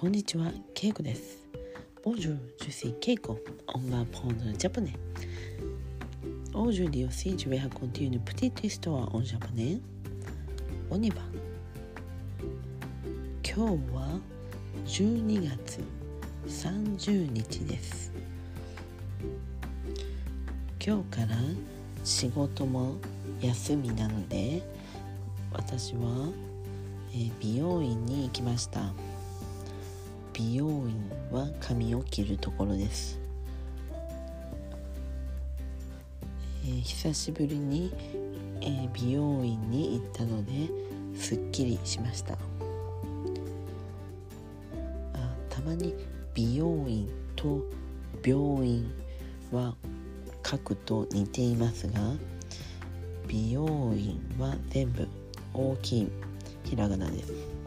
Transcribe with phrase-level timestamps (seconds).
[0.00, 1.44] こんにちは、ケイコです。
[2.04, 3.36] Bonjour, je suis Keiko.
[3.74, 4.92] On va apprendre le japonais.
[6.54, 9.80] Aujourd'hui aussi, je vais raconter une petite histoire en japonais.
[10.88, 11.20] On y va.
[13.42, 14.20] 今日は
[14.86, 15.80] 12月
[16.46, 18.12] 30日です。
[20.80, 21.36] 今日から
[22.04, 22.98] 仕事も
[23.40, 24.62] 休みなので、
[25.52, 26.28] 私は、
[27.12, 28.92] え美容院に行きました。
[30.38, 30.94] 美容院
[31.32, 33.18] は髪を切るところです、
[36.64, 37.92] えー久しぶりに、
[38.60, 40.52] えー美容院に行ったので
[41.16, 42.34] すっきりしました。
[42.34, 42.38] あ
[45.50, 45.92] たまに
[46.34, 47.64] 美容院と
[48.24, 48.88] 病院
[49.50, 49.74] は
[50.46, 51.98] 書くと似ていますが
[53.26, 53.66] 美容
[53.96, 55.08] 院は全部
[55.52, 56.12] 大きい
[56.62, 57.57] ひらがなです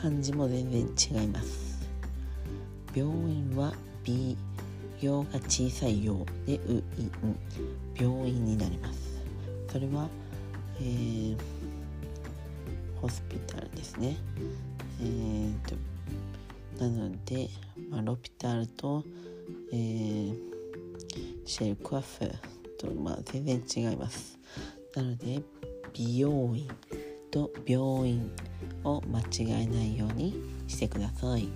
[0.00, 1.78] 漢字も全然違います。
[2.94, 3.72] 病院は
[4.04, 4.36] 美
[5.00, 7.36] 用が小さい用でういん。
[8.00, 9.20] 病院になります。
[9.70, 10.08] それは、
[10.80, 11.36] えー
[13.00, 14.16] ホスピタルですね。
[15.00, 15.74] えーと
[16.84, 17.48] なので、
[17.90, 19.04] まあ、ロピタルと、
[19.72, 20.34] えー
[21.44, 22.30] シェルクワッフ
[22.76, 24.38] と、まあ、全然違います。
[24.94, 25.42] なので
[25.92, 26.68] 美容院
[27.30, 28.30] と病院
[28.84, 30.34] を間違えないように
[30.66, 31.48] してください。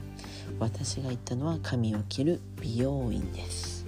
[0.58, 3.86] 私が行ったのは髪を切る美容院です。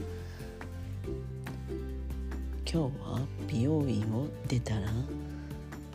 [2.70, 4.88] 今日は美容院を出たら、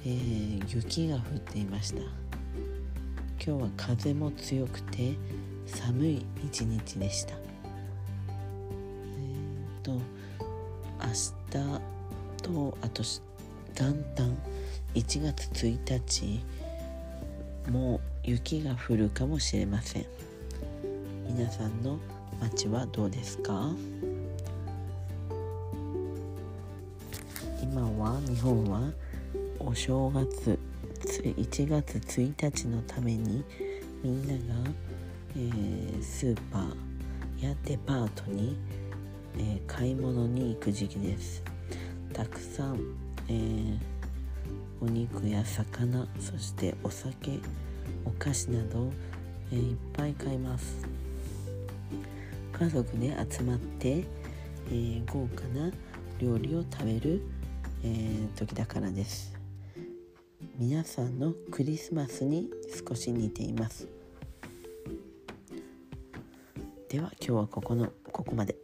[0.06, 2.02] えー雪が降っていました。
[2.02, 5.16] 今日は風も強くて
[5.66, 7.34] 寒い一日でした。
[7.34, 10.00] えー、と明
[11.08, 11.62] 日
[12.44, 13.04] とあと
[13.74, 14.38] 元旦
[14.94, 16.44] 1月1日
[17.68, 20.06] もう雪が降るかもしれません。
[21.28, 22.00] 皆さんの
[22.40, 23.72] 街はどうですか？
[27.62, 28.92] 今は日本は
[29.60, 30.58] お正月
[31.22, 33.44] 1月1日のために
[34.04, 34.70] みんなが、
[35.36, 38.58] えースーパーやデパートに、
[39.38, 41.44] えー買い物に行く時期です。
[42.14, 42.80] たくさん、
[43.28, 43.78] えー
[44.82, 47.40] お肉や魚そしてお酒
[48.06, 48.92] お菓子など、
[49.52, 50.88] えーいっぱい買います。
[52.54, 54.06] 家族で集まって、
[54.68, 55.72] えー豪華な
[56.20, 57.22] 料理を食べる、
[57.84, 59.38] えー時だからです。
[60.58, 62.50] 皆さんのクリスマスに
[62.88, 63.88] 少し似ています。
[66.90, 68.56] では今日はここのここまで、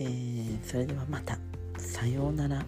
[0.00, 1.38] えーそれではまた。
[1.78, 2.64] さようなら。